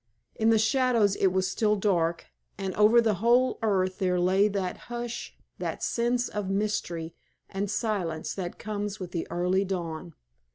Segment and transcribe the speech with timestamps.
[0.35, 2.25] In the shadows it was still dark,
[2.57, 7.13] and over the whole earth there lay that hush, that sense of mystery
[7.47, 10.15] and silence that comes with the early dawn.